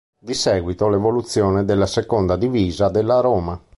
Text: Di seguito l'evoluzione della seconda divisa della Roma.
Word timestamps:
Di 0.19 0.33
seguito 0.33 0.87
l'evoluzione 0.89 1.63
della 1.63 1.85
seconda 1.85 2.35
divisa 2.35 2.89
della 2.89 3.19
Roma. 3.19 3.63